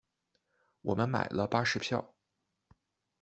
[0.81, 2.15] 我们买了巴士票